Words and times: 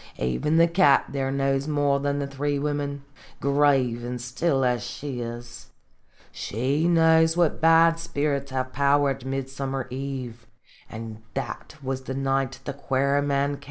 "Even 0.17 0.57
the 0.57 0.67
cat 0.67 1.05
there 1.09 1.29
knows 1.29 1.67
more 1.67 1.99
than 1.99 2.17
the 2.17 2.25
three 2.25 2.57
women; 2.57 3.03
grave 3.39 4.03
an' 4.03 4.17
still 4.17 4.65
as 4.65 4.81
she 4.81 5.19
is, 5.21 5.67
she 6.31 6.87
knows 6.87 7.37
what 7.37 7.61
bad 7.61 7.99
spirits 7.99 8.49
have 8.49 8.73
power 8.73 9.11
at 9.11 9.25
Mid 9.25 9.47
summer 9.47 9.85
Eve, 9.91 10.47
an' 10.89 11.21
that 11.35 11.75
was 11.83 12.01
the 12.05 12.15
night 12.15 12.61
the 12.65 12.73
quare 12.73 13.21
man 13.21 13.57
kem. 13.57 13.59